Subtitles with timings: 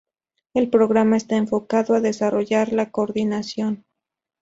[0.55, 3.85] El programa está enfocado a desarrollar la coordinación.